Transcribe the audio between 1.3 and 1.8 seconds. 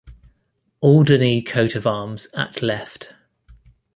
coat